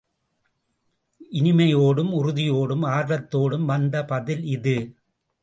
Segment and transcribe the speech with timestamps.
[1.31, 4.77] இனிமையோடும், உறுதியோடும், ஆர்வத்தோடும் வந்த பதில் இது.